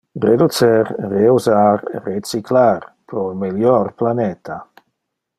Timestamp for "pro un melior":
3.11-3.93